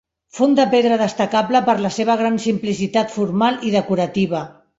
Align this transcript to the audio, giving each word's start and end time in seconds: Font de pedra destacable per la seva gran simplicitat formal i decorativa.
Font 0.35 0.53
de 0.59 0.63
pedra 0.69 0.95
destacable 1.01 1.61
per 1.67 1.75
la 1.83 1.91
seva 1.99 2.15
gran 2.23 2.41
simplicitat 2.47 3.15
formal 3.19 3.61
i 3.71 3.77
decorativa. 3.77 4.43